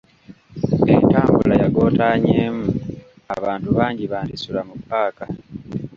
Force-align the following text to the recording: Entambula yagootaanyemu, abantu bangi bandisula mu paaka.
Entambula 0.93 1.53
yagootaanyemu, 1.63 2.65
abantu 3.35 3.69
bangi 3.77 4.05
bandisula 4.11 4.61
mu 4.69 4.75
paaka. 4.89 5.25